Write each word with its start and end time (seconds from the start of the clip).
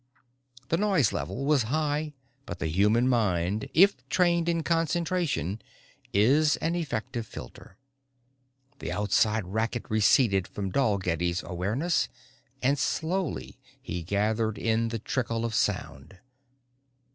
The 0.69 0.77
noise 0.77 1.13
level 1.13 1.45
was 1.45 1.61
high 1.69 2.13
but 2.47 2.57
the 2.57 2.65
human 2.65 3.07
mind, 3.07 3.69
if 3.71 3.97
trained 4.09 4.49
in 4.49 4.63
concentration, 4.63 5.61
is 6.11 6.55
an 6.55 6.73
efficient 6.73 7.23
filter. 7.23 7.77
The 8.79 8.91
outside 8.91 9.45
racket 9.45 9.85
receded 9.89 10.47
from 10.47 10.71
Dalgetty's 10.71 11.43
awareness 11.43 12.09
and 12.63 12.79
slowly 12.79 13.59
he 13.79 14.01
gathered 14.01 14.57
in 14.57 14.87
the 14.87 14.97
trickle 14.97 15.45
of 15.45 15.53
sound. 15.53 16.17